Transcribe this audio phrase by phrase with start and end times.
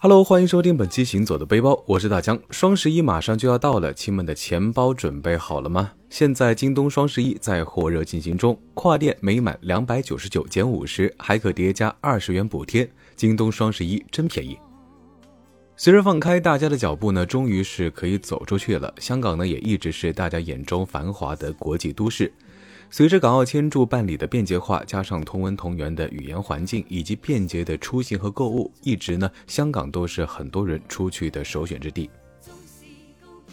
[0.00, 2.38] Hello，欢迎收听本期行走的背包，我是大江。
[2.50, 5.90] 双十一马上就要到了，亲们的钱包准备好了吗？
[6.08, 12.88] 现在京东双十一在火热进行中，跨店每满两百九十九减五十，还可叠加二十元补贴。
[13.16, 14.56] 京东双十一真便宜。
[15.76, 18.94] 随着放开大家的脚步呢，终于是可以走出去了。
[19.00, 22.32] 香港呢，也一直是大家眼中繁华的国际都市。
[22.90, 32.08] 随着港澳签注办理的便捷化，加上同文同源的语言环境以及便捷的出行和购物，一直呢，香港都是很多人出去的首选之地。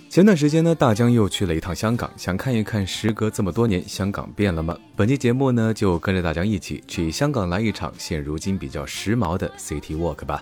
[0.10, 4.78] 前段时间呢，大江又去了一趟香港，想看一看时隔这么多年，香港变了吗？
[4.96, 10.42] 本期节目呢，就跟着大江一起去香港来一场现如今比较时髦的 City Walk 吧。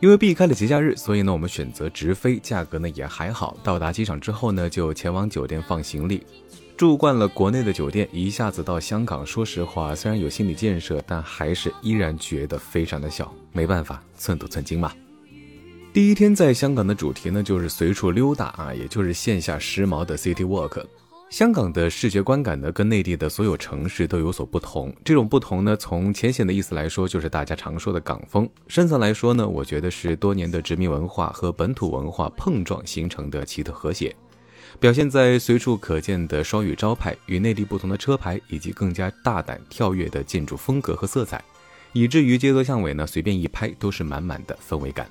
[0.00, 3.56] 因为避开了节假日，所以呢，我们选择直飞，价格呢也还好。
[3.64, 6.24] 到达机场之后呢，就前往酒店放行李。
[6.78, 13.34] 住惯了国内的酒店，一下子到香港，说实话，虽然有心理建设，但还是依然觉得非常的小。
[13.50, 14.92] 没办法，寸土寸金嘛。
[15.92, 20.84] 第一天在香港的主题呢，就是随处溜达啊，也就是线下时髦的 City Walk。
[21.30, 24.94] 香港的视觉观感呢，跟内地的所有城市都有所不同。
[25.04, 34.14] 这种不同呢，从浅显的意思来说，就是大家常说的港风；深层来说呢，我觉得是多年的殖民文化和本土文化碰撞形成的奇特和谐。
[34.80, 41.42] 表现在随处可见的双语招牌、与内地不同的车牌，以及更加大胆跳跃的建筑风格和色彩，
[41.92, 45.06] 以至于街头巷尾呢，随便一拍都是满满的氛围感。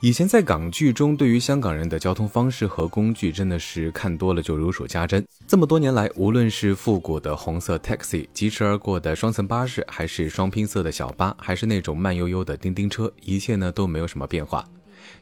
[0.00, 5.24] 以前在港剧中，对于香港人的交通方式和工具，真的是看多了就如数家珍。
[5.46, 14.68] 这么多年来，无论是复古的红色 taxi、疾驰而过的双层巴士，还是双拼色的小巴，还是那种慢悠悠的叮叮车，一切呢都没有什么变化。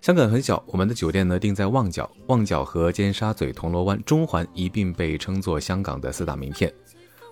[0.00, 6.72] 香港很小，我们的酒店呢定在旺角，旺角和尖沙咀、铜锣湾、中环一并被称作香港的四大名片。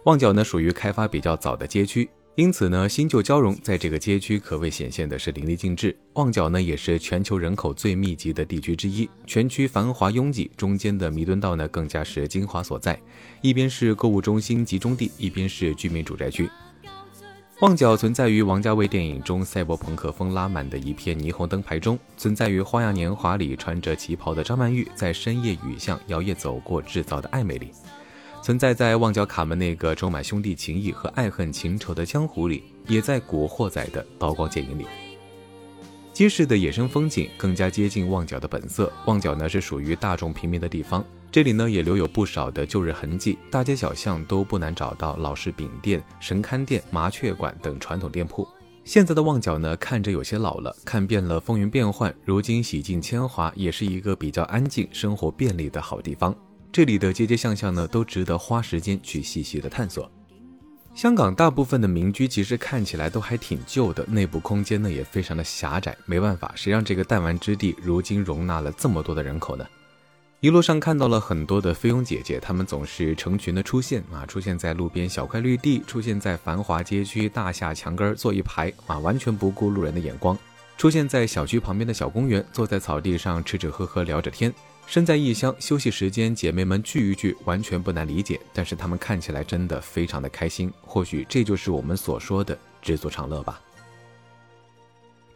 [0.05, 5.97] 旺角呢属于开发比较早的街区，因此呢新旧交融，在这个街区可谓显现的是淋漓尽致。
[6.13, 13.01] 旺角呢也是全球人口最密集的地区之一，全区繁华拥挤，中间的弥敦道呢更加是精华所在，
[13.41, 16.47] 一边是购物中心集中地，一边是居民住宅区。
[17.61, 27.73] 旺角存在于王家卫电影中赛博朋克风拉满的一片霓虹灯牌中，存在于《花样年华》里穿着旗袍的张曼玉在深夜雨巷摇曳走过制造的暧昧里，
[28.45, 34.87] 存在在旺角卡门那个充满兄弟情谊和爱恨情仇的江湖里，也在古惑仔的刀光剑影里。
[36.13, 38.93] 街市的野生风景更加接近旺角的本色。
[39.07, 41.05] 旺角呢是属于大众平民的地方。
[41.31, 48.49] 这里呢也留有不少的旧日痕迹，大街小巷都不难找到老式饼店、神龛店、麻雀馆等传统店铺。
[48.83, 56.35] 现在的旺角呢看着有些老了，看遍了风云变幻，如今洗尽铅华，也是一个比较安静、生活便利的好地方。
[56.73, 60.11] 这里的街街巷巷呢都值得花时间去细细的探索。
[60.95, 65.95] 香港大部分的民居其实看起来都还挺旧的，内部空间呢也非常的狭窄。
[66.07, 69.67] 没办法，谁让这个弹丸之地如今容纳了这么多的人口呢？
[70.41, 80.37] 一路上看到了很多的菲佣姐姐，她们总是成群的出现啊，出现在路边小块绿地，出现在繁华街区大厦墙根坐一排啊，完全不顾路人的眼光；
[80.77, 84.55] 出现在小区旁边的小公园，坐在草地上吃吃喝喝聊着天。
[84.87, 88.41] 身在异乡，休息时间姐妹们聚一聚，完全不难理解。
[88.55, 93.61] 但是她们看起来真的非常的开心，或许这就是我们所说的知足常乐吧。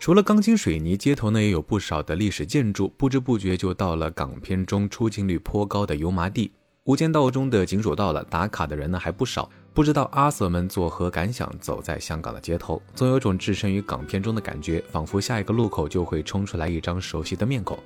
[0.03, 2.93] 除了钢筋水泥，街头呢也有不少的历史建筑。
[2.97, 6.51] 不知不觉就到了港片中出镜率颇高的油麻地。
[6.83, 9.49] 无间道中的警署到了，打卡的人呢还不少。
[9.73, 11.49] 不知道阿 Sir 们作何感想？
[11.61, 17.79] 走在香港的街头，总有种置身于港片中的感觉，仿佛下一个路口就会冲出来一张熟悉的面孔。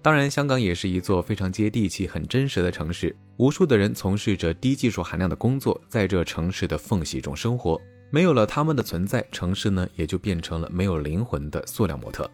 [0.00, 3.16] 当然，香港也是一座非常接地气、很真实的城市。
[3.38, 7.80] 无数的人从事着低技术含量的工作，在这城市的缝隙中生活。
[8.10, 12.30] 没有了他们的存在，城市呢也就变成了没有灵魂的塑料模特。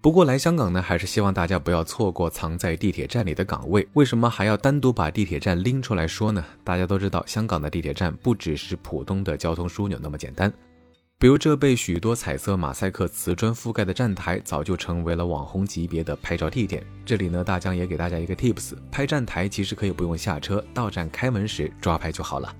[0.00, 3.86] 不过来香港呢，还是希望大家不要错过藏在地铁站里的岗位。
[3.94, 6.44] 为什么还要单独把地铁站拎出来说呢？
[6.62, 10.52] 大家都知道，香港的地铁站不只是普通的交通枢纽那么简单。
[11.18, 16.86] 比如这被许多彩色马赛克瓷砖覆盖的站台，早就成为了网红级别的拍照地点。
[17.04, 22.54] 这里呢，大江也给大家一个 tips：拍站台其实可以不用下车，到站开门时抓拍就好了。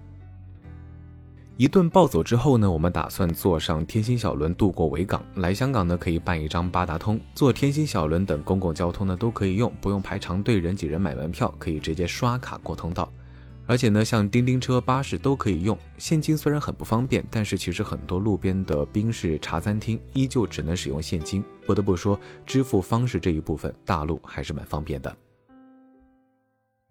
[1.58, 5.20] 一顿暴走之后呢，我们打算坐上天星小轮渡过维港。
[5.34, 13.12] 来香港呢，可以办一张八达通，坐天星小轮等公共交通呢都可以用，不用排长队人挤人买门票，可以直接刷卡过通道。
[13.66, 15.76] 而且呢，像叮叮车、巴士都可以用。
[15.98, 21.42] 现金虽然很不方便，但是其实很多路边的宾士茶餐厅依旧只能使用现金。
[21.66, 22.16] 不得不说，
[22.46, 25.12] 支付方式这一部分，大陆还是蛮方便的。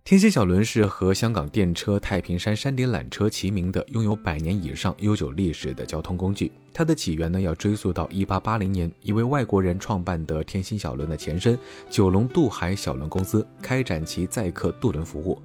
[0.08, 6.50] 天星小轮是和香港电车、太平山山顶缆车齐名的，拥有百年以上悠久历史的交通工具。
[6.74, 11.60] 它的起源呢，要追溯到1880年，一位外国人创办的天星小轮的前身
[11.90, 15.42] 九龙渡海小轮公司开展其载客渡轮服务，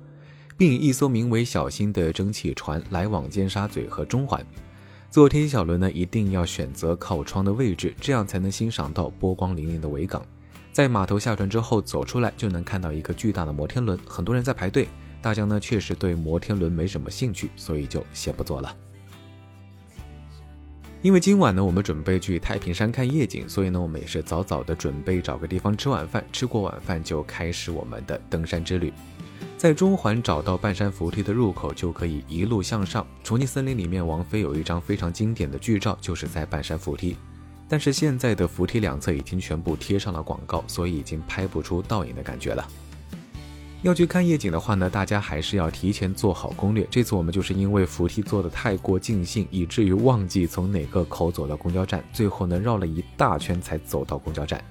[0.57, 4.47] 并以一艘名为“小星”的蒸汽船来往尖沙咀和中环。
[5.11, 10.25] 坐天星小轮呢，一定要选择靠窗的位置，这样才能欣赏到波光粼粼的维港。
[10.73, 14.89] 在码头下船之后，走出来就能看到一个巨大的摩天轮，很多人在排队。
[15.21, 18.75] 大江呢确实对摩天轮没什么兴趣，所以就先不坐了。
[21.03, 26.25] 因为今晚呢，我们准备去太平山看夜景，所以呢，我们也是早早的准备找个地方吃晚饭。
[26.33, 28.93] 吃过晚饭就开始我们的登山之旅。
[29.59, 33.07] 在中环找到半山扶梯的入口，就可以一路向上。
[33.23, 37.17] 重庆森林里面，王菲有一张非常经典的剧照，就是在半山扶梯。
[37.73, 42.69] 但是现在的扶梯两侧已经全部贴上了广告，所以已经拍不出倒影的感觉了。
[43.81, 46.87] 要去看夜景的话呢，大家还是要提前做好攻略。
[46.91, 54.63] 这次我们就是因为扶梯坐的太过尽兴，以至于忘记从哪个口走到公交站，最后呢绕了一大圈才走到公交站。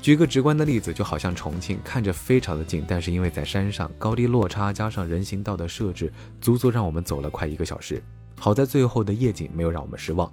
[0.00, 6.10] 举个直观的例子，就好像重庆看着非常的近，但是因为在山上，高低落差加上人行道的设置，
[6.40, 8.02] 足足让我们走了快一个小时。
[8.40, 10.28] 好在最后的夜景没有让我们失望。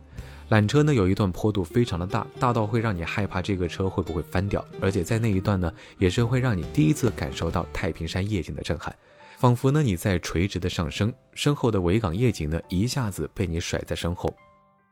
[0.49, 5.69] 缆车呢有一段坡度非常的大，大到会让你害怕这个车会不会翻掉，而且在那一段呢
[5.99, 8.95] 也是会让你第一次感受到太平山夜景的震撼，
[9.37, 14.33] 仿佛呢你在垂直的上升，身后的维港夜景呢一下子被你甩在身后。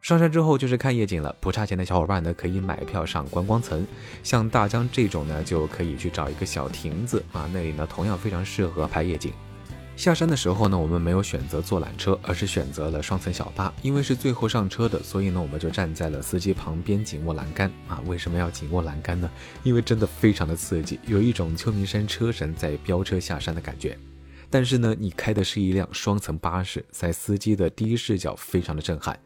[0.01, 3.87] 上山之后就是看夜景了，不差钱的小伙伴呢可以买票上观光层，
[4.23, 9.31] 像大江这种呢就可以去找一个小亭子啊，那里呢同样非常适合拍夜景。
[9.95, 13.73] 下山的时候呢，我们没有选择坐缆车，而是选择了双层小巴。
[13.81, 18.01] 因为是最后上车的，所以呢，我们就站在了司机旁边，紧握栏杆啊。
[18.05, 19.29] 为什么要紧握栏杆呢？
[19.63, 23.97] 因为真的非常的刺激，有一种秋名山车神在飙车下山的感觉。
[24.49, 29.17] 但是呢，你开的是一辆双层巴士，在司机的第一视角非常的震撼。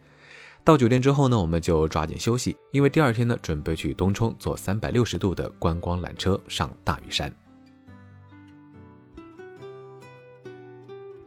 [0.63, 7.33] 到酒店之后呢，我们就抓紧休息，因为第二天呢，准备去东冲坐三百六十度的观光缆车上大屿山。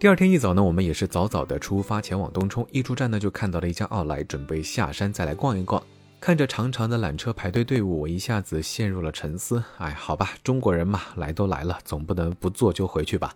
[0.03, 2.67] 第二天一早呢，我们也是早早的出发前往东冲。
[2.73, 5.81] 一出站呢，就看到了一家奥莱，准备下山再来逛一逛。
[6.19, 9.63] 看着长长的缆车排队队伍，我一下子陷入了沉思。
[9.79, 13.33] 哎，好吧，中国人嘛，来都来了，总不能不坐就回去吧。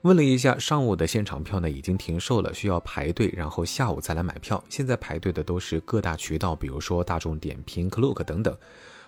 [0.00, 4.64] 问了一下，上午的现场票呢已经停售了，需要排队，然后下午再来买票。
[4.70, 8.56] 现在排队的都是各大渠道，比如说大众点评、Clook 等等。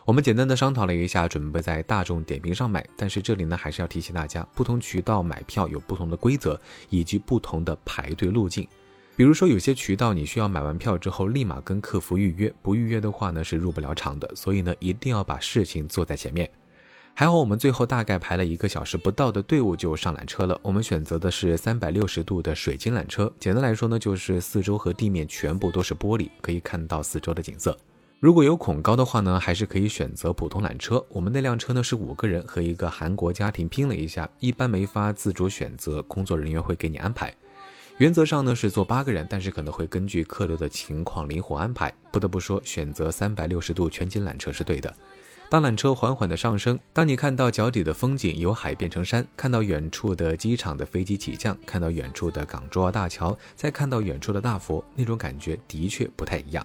[0.04, 2.84] 我们简单的商讨了一下，准备在大众点评上买。
[2.96, 6.60] 但是这里呢，还是要提醒大家，不同渠道买票有不同的规则，
[6.90, 8.66] 以及不同的排队路径。
[9.14, 14.28] 比如说，有些渠道你需要买完票之后立马跟客服预约，不预约的话呢是入不了场的。
[14.34, 16.50] 所以呢，一定要把事情做在前面。
[17.14, 20.58] 还好，我们最后大概排了一个小时不到的队伍就上缆车了。
[20.62, 27.78] 我们选择的是三百六十度的水晶缆车，简单来说呢，就是四周和地面全部都是玻璃，可以看到四周的景色。
[28.22, 31.04] 如果有恐高的话呢，还是可以选择普通缆车。
[31.08, 37.34] 我们那辆车呢是五个人和一个韩国家庭拼了一下，一般没法自主选择，工作人员会给你安排。
[37.98, 41.92] 原则上呢是坐八个人，但是可能会根据客流的情况灵活安排。
[42.12, 44.94] 不得不说，选择三百六十度全景缆车是对的。
[45.50, 56.64] 当缆车缓缓的上升，当你看到脚底的风景由海变成山，看到远处的机场的飞机起降，看到远处的港珠澳大桥，再看到远处的大佛，那种感觉的确不太一样。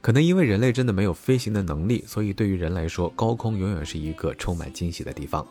[0.00, 5.46] 可能因为人类真的没有飞行的能力，所以对于人来说，高空永远是一个充满惊喜的地方。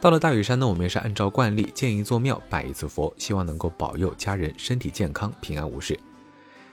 [0.00, 5.98] 到了大屿山呢，我们也是按照惯例建一座庙，拜一次佛，希望能够保佑家人身体健康、平安无事。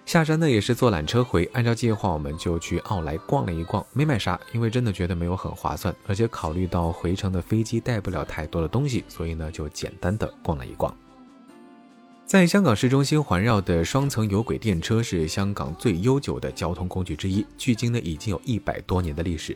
[0.05, 10.95] 下山呢也是坐缆车回，按照计划我们就去奥莱逛了一逛，没买啥，因为真的觉得没有很划算，而且考虑到回程的飞机带不了太多的东西，所以呢就简单的逛了一逛。
[12.27, 19.55] 在香港市中心环绕的双层有轨电车是香港最悠久的交通工具之一，距今呢已经有一百多年的历史。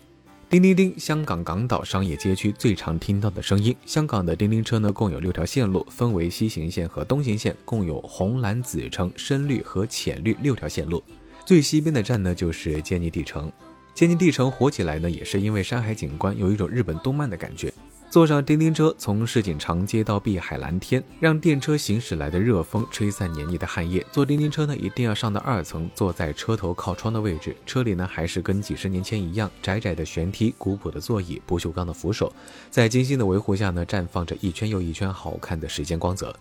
[0.50, 3.75] 叮叮叮，香港港岛商业街区最常听到的声音。
[3.86, 11.04] 香港的叮叮车呢共有六条线路，分为西行线和东行线，共有红蓝紫橙深绿和浅绿六条线路。
[11.46, 13.51] 最西边的站呢就是坚尼地城。
[13.94, 17.74] 坚尼地城火起来呢也是因为山海景观有一种日本动漫的感觉。
[18.12, 24.06] 坐上叮叮车，从市井长街到碧海蓝天，让电车行驶来的热风吹散黏腻的汗液。
[24.12, 27.56] 坐叮叮车呢，一定要上到二层，坐在车头靠窗的位置。
[27.65, 32.34] 车里呢，还是跟几十年前一样，窄窄的悬梯，古朴的座椅，不锈钢的扶手，
[32.70, 36.36] 在精心的维护下呢，绽放着一圈又一圈好看的时间光泽。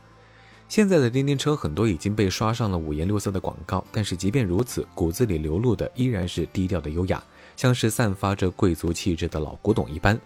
[0.68, 7.22] 现在的叮叮车很多已经被刷上了五颜六色的广告，但是即便如此，骨子里流露的依然是低调的优雅，
[7.56, 10.20] 像是散发着贵族气质的老古董一般。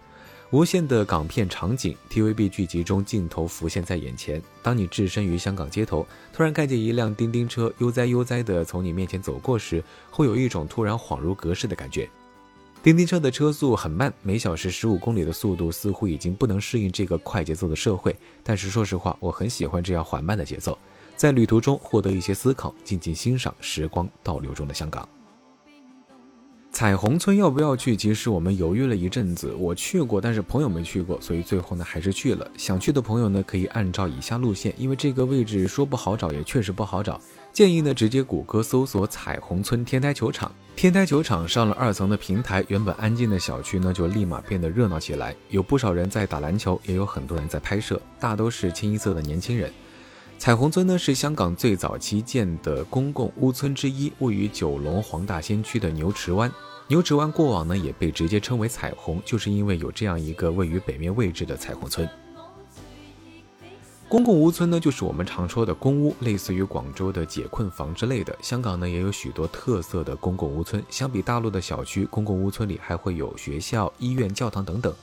[0.55, 4.41] 无限的港片场景，TVB 剧集中镜头浮现在眼前。
[4.63, 12.09] 当你置身于香港街头，突然看见一辆叮叮车悠哉悠哉地从你面前走过时，会有一种突然恍如隔世的感觉。
[12.81, 18.15] 叮叮车的车速很慢，每小时十五公里的速度似乎已经不能适应这个快节奏的社会。
[18.41, 20.77] 但是说实话，我很喜欢这样缓慢的节奏，
[21.17, 25.05] 在旅途中获得一些思考，静静欣赏时光倒流中的香港。
[26.75, 27.95] 彩虹村要不要去？
[27.95, 32.45] 其实我们犹豫了一阵子，我去过，但是朋友没去过，所以最后呢还是去了。
[32.57, 37.17] 想去的朋友呢，可以按照以下路线，因为这个位置说不好找，也确实不好找。
[37.53, 40.51] 建议呢直接谷歌搜索彩虹村天台球场。
[40.75, 49.71] 天台球场上了二层的平台，原本安静的小区呢就立马变得热闹起来，有不少人在打篮球，也有很多人在拍摄，大都是清一色的年轻人。
[50.45, 56.51] 彩虹村呢是香港最早期建的公共屋村之一，位于九龙黄大仙区的牛池湾。
[56.87, 62.07] 牛池湾过往呢也被直接称为彩虹，就是因为有这样一个位于北面位置的彩虹村。
[64.07, 68.37] 公共屋村呢就是我们常说的公屋，类似于广州的解困房之类的。
[68.39, 74.93] 香港呢也有许多特色的公共屋村，相比大陆的小区，公共屋村里还会有学校、医院、教堂等等，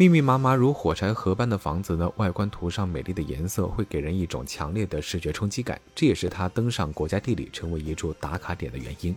[0.00, 9.16] 密密麻麻如火柴盒般的房子呢，外观涂上美丽的颜色，会给人一种强烈的视觉冲击感，这也是它登上国家地理成为一处打卡点的原因。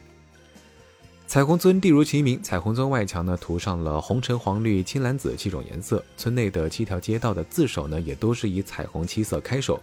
[1.28, 9.80] 彩虹村地如其名，彩虹村外墙呢涂上了红橙黄绿青蓝紫七种颜色，村内的七条街道的字首呢也都是以彩虹七色开首，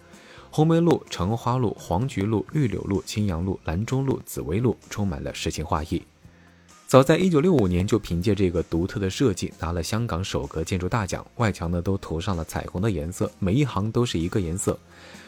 [0.51, 6.03] 红梅路、橙花路、黄菊路、绿柳路、青杨路、兰中路、紫薇路，充满了诗情画意。
[6.89, 14.79] 早在一九六五年就凭借这个独特的设计拿了香港首个建筑大奖，外墙呢都涂上了彩虹的颜色，每一行都是一个颜色。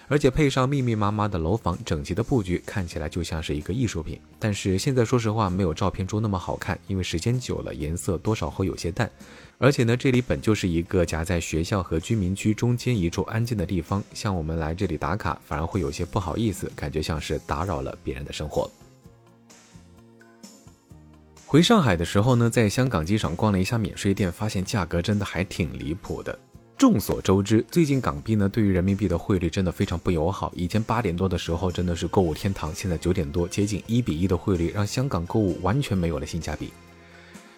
[0.08, 4.18] 而且配上密密麻麻的楼房，整齐的布局，看起来就像是一个艺术品。
[4.38, 9.10] 但是现在说实话，没有照片中那么好看，因为时间久了，颜色多少会有些淡。
[9.58, 18.70] 而且呢，这里本就是一个夹在学校和居民区中间一处安静的地方，像我们来这里打卡，反而会有些不好意思，感觉像是打扰了别人的生活。
[21.50, 26.38] 回上海的时候呢，在香港机场逛了一下免税店，发现价格真的还挺离谱的。
[26.78, 30.52] 众所周知，最近港币呢对于人民币的汇率真的非常不友好。
[30.54, 36.72] 以前八点多的时候真的是购物天堂，现在九点多接近一比一的汇率，让香港购物完全没有了性价比。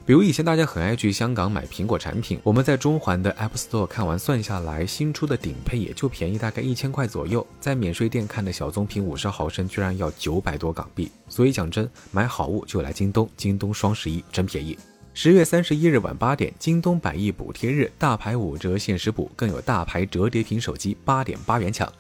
[0.05, 11.09] 比如以前大家很爱去香港买苹果产品，我们在中环的 App Store 看完算下来，新出的顶配也就便宜大概一千块左右，在免税店看的小棕瓶五十毫升居然要九百多港币。
[11.29, 14.77] 所以讲真，买好物就来京东，京东双十一真便宜。
[15.15, 21.91] 十月三十一日晚八点，京东百亿补贴日，大牌五折限时补，更有大牌折叠屏手机八点八元抢。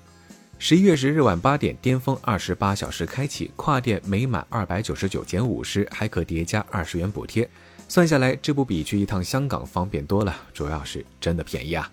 [0.58, 7.48] 十一月十日晚八点，巅峰二十八小时开启，跨店每满二百九十九减五十，还可叠加二十元补贴。
[7.92, 11.92] 算下来，这不比去一趟香港方便多了，主要是真的便宜啊！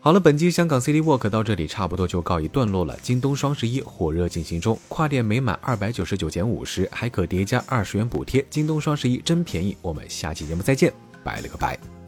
[0.00, 2.94] 好了，本期香港 City Walk 到这里差不多就告一段落了。
[3.00, 8.44] 京东双十一火热进行中，跨店每满二百九十九减五十，还可叠加二十元补贴。
[8.50, 10.92] 京东双十一真便宜，我们下期节目再见，
[11.24, 11.99] 拜了个拜。